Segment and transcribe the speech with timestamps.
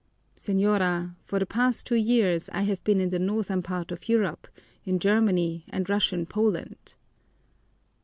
[0.35, 4.47] "Señora, for the past two years I have been in the northern part of Europe,
[4.83, 6.95] in Germany and Russian Poland."